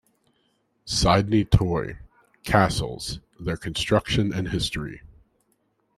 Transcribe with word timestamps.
Sideny 0.87 1.45
Toy: 1.47 1.99
"Castles: 2.43 3.19
their 3.39 3.55
construction 3.55 4.33
and 4.33 4.47
history" 4.49 5.01